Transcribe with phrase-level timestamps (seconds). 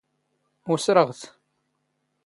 [0.71, 1.19] ⵓⵙⵔⵖ ⵜ.